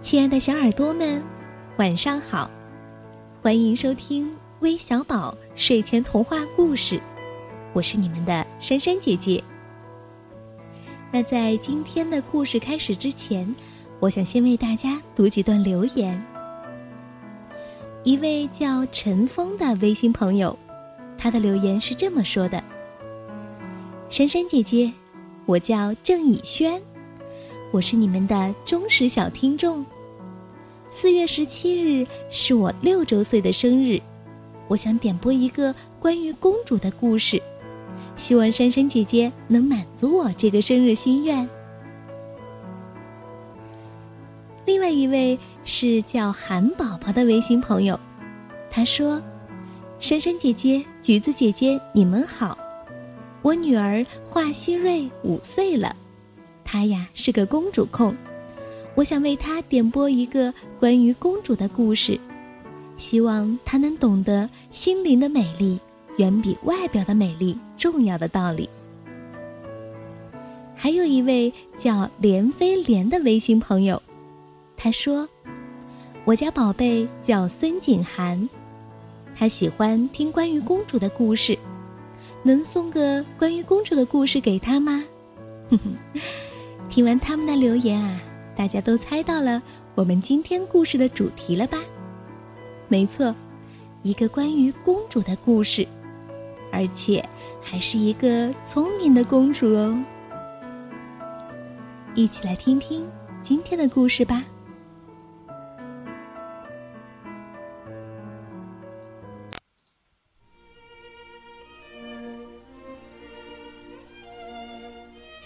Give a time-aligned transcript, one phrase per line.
[0.00, 1.20] 亲爱的小耳朵们，
[1.76, 2.48] 晚上好！
[3.42, 7.00] 欢迎收听微小宝睡前童话故事，
[7.72, 9.42] 我是你们的珊珊姐姐。
[11.10, 13.52] 那在今天的故事开始之前，
[13.98, 16.24] 我想先为大家读几段留言。
[18.04, 20.56] 一位叫陈峰的微信朋友，
[21.18, 22.62] 他的留言是这么说的
[24.08, 24.92] ：“珊珊姐姐，
[25.44, 26.80] 我叫郑以轩。”
[27.70, 29.84] 我是你们的忠实小听众。
[30.88, 34.00] 四月十七日是我六周岁的生日，
[34.68, 37.42] 我想点播一个关于公主的故事，
[38.16, 41.46] 希望珊珊姐姐能满足我这个生日心愿。
[44.64, 48.00] 另外一位是叫韩宝宝的微信朋友，
[48.70, 49.20] 他说
[50.00, 52.56] ：“珊珊姐姐、橘子姐姐，你们好，
[53.42, 55.94] 我女儿华希瑞五岁了。”
[56.70, 58.14] 她呀是个公主控，
[58.94, 62.20] 我想为她点播一个关于公主的故事，
[62.98, 65.80] 希望她能懂得心灵的美丽
[66.18, 68.68] 远比外表的美丽重要的道理。
[70.76, 74.02] 还有一位叫连飞莲的微信朋友，
[74.76, 75.26] 他说
[76.26, 78.46] ：“我家宝贝叫孙景涵，
[79.34, 81.58] 他喜欢听关于公主的故事，
[82.42, 85.02] 能送个关于公主的故事给他吗？”
[85.70, 86.20] 哼哼。
[86.88, 88.20] 听完他们的留言啊，
[88.56, 89.62] 大家都猜到了
[89.94, 91.78] 我们今天故事的主题了吧？
[92.88, 93.34] 没错，
[94.02, 95.86] 一个关于公主的故事，
[96.72, 97.22] 而且
[97.62, 100.02] 还是一个聪明的公主哦。
[102.14, 103.06] 一起来听听
[103.42, 104.42] 今天的故事吧。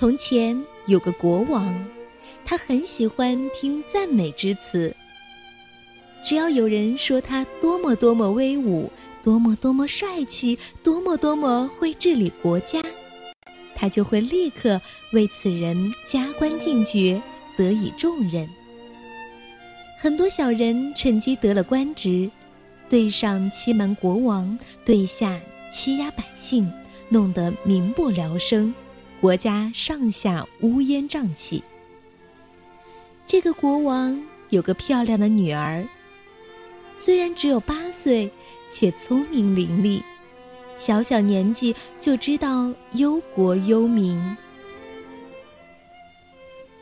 [0.00, 1.86] 从前有个国王，
[2.42, 4.96] 他很喜欢听赞美之词。
[6.22, 8.90] 只要有人说他多么多么威武，
[9.22, 12.80] 多么多么帅气，多么多么会治理国家，
[13.74, 14.80] 他就会立刻
[15.12, 17.20] 为此人加官进爵，
[17.54, 18.48] 得以重任。
[19.98, 22.30] 很多小人趁机得了官职，
[22.88, 25.38] 对上欺瞒国王，对下
[25.70, 26.72] 欺压百姓，
[27.10, 28.74] 弄得民不聊生。
[29.20, 31.62] 国家上下乌烟瘴气。
[33.26, 35.86] 这个国王有个漂亮的女儿，
[36.96, 38.30] 虽然只有八岁，
[38.70, 40.02] 却聪明伶俐，
[40.78, 44.18] 小小年纪就知道忧国忧民。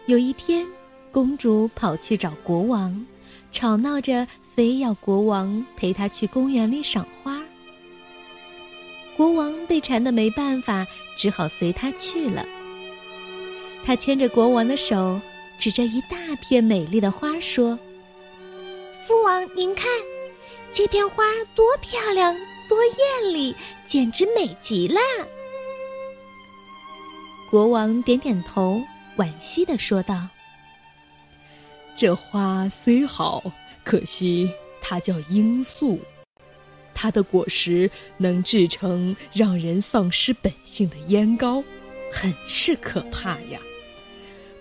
[0.07, 0.65] 有一天，
[1.11, 3.05] 公主跑去找国王，
[3.51, 4.25] 吵闹着
[4.55, 7.43] 非要国王陪她去公园里赏花。
[9.17, 10.85] 国王被缠得没办法，
[11.15, 12.45] 只好随他去了。
[13.85, 15.21] 他牵着国王的手，
[15.57, 17.79] 指着一大片美丽的花说
[19.07, 19.87] ：“父王，您看，
[20.73, 21.23] 这片花
[21.55, 22.35] 多漂亮，
[22.69, 23.55] 多艳丽，
[23.87, 24.99] 简直美极了。”
[27.49, 28.83] 国王点点头，
[29.17, 30.27] 惋惜的说道
[31.95, 33.45] ：“这花虽好，
[33.85, 34.51] 可惜
[34.83, 36.01] 它叫罂粟。”
[37.01, 41.63] 它的果实能制成让人丧失本性的烟膏，
[42.13, 43.61] 很是可怕呀！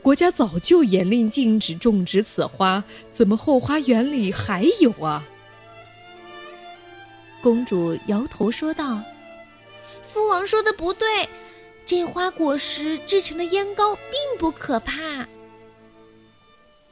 [0.03, 5.25] 国家早就严令禁止种植此花，怎么后花园里还有啊？
[7.41, 9.01] 公主摇头说道
[10.07, 11.27] ：“父王说的不对，
[11.87, 15.27] 这花果实制成的烟膏并不可怕。”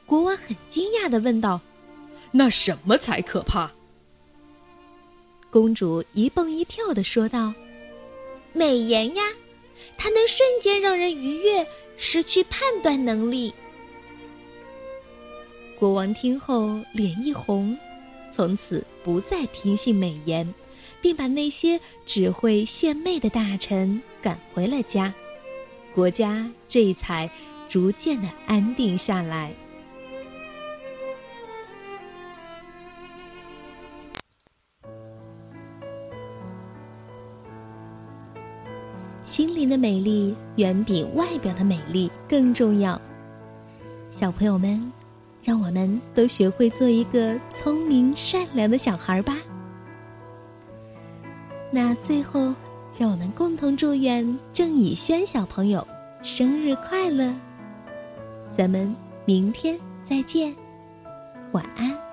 [0.04, 1.60] 国王很惊讶的问道
[2.32, 3.70] ：“那什么才可怕？”
[5.56, 7.54] 公主一蹦一跳的说道
[8.52, 9.22] ：“美颜呀，
[9.96, 13.54] 它能瞬间让人愉悦，失去判断能力。”
[15.80, 17.74] 国王听后脸一红，
[18.30, 20.54] 从此不再听信美言，
[21.00, 25.10] 并把那些只会献媚的大臣赶回了家，
[25.94, 27.30] 国家这才
[27.66, 29.54] 逐渐的安定下来。
[39.26, 42.98] 心灵的美丽远比外表的美丽更重要。
[44.08, 44.80] 小朋友们，
[45.42, 49.36] 让我们都学会做一个聪明善良的小孩吧。
[51.72, 52.54] 那最后，
[52.96, 55.84] 让我们共同祝愿郑以轩小朋友
[56.22, 57.34] 生日快乐！
[58.56, 58.94] 咱们
[59.24, 60.54] 明天再见，
[61.50, 62.05] 晚安。